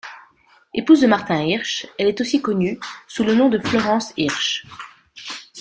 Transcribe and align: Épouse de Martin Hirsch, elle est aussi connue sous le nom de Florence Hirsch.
Épouse 0.73 1.01
de 1.01 1.05
Martin 1.05 1.43
Hirsch, 1.43 1.85
elle 1.99 2.07
est 2.07 2.19
aussi 2.21 2.41
connue 2.41 2.79
sous 3.07 3.23
le 3.23 3.35
nom 3.35 3.49
de 3.49 3.59
Florence 3.59 4.11
Hirsch. 4.17 4.65